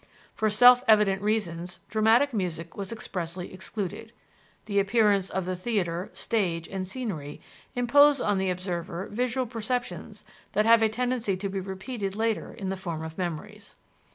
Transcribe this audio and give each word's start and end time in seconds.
For 0.33 0.49
self 0.49 0.83
evident 0.87 1.21
reasons 1.21 1.79
dramatic 1.87 2.33
music 2.33 2.75
was 2.75 2.91
expressly 2.91 3.53
excluded: 3.53 4.13
the 4.65 4.79
appearance 4.79 5.29
of 5.29 5.45
the 5.45 5.55
theater, 5.55 6.09
stage, 6.11 6.67
and 6.67 6.87
scenery 6.87 7.39
impose 7.75 8.19
on 8.19 8.39
the 8.39 8.49
observer 8.49 9.09
visual 9.11 9.45
perceptions 9.45 10.23
that 10.53 10.65
have 10.65 10.81
a 10.81 10.89
tendency 10.89 11.37
to 11.37 11.49
be 11.49 11.59
repeated 11.59 12.15
later 12.15 12.51
in 12.51 12.69
the 12.69 12.77
form 12.77 13.03
of 13.03 13.15
memories. 13.19 13.75